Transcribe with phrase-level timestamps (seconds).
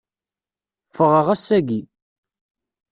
[0.95, 1.81] Fɣeɣ ass-agi.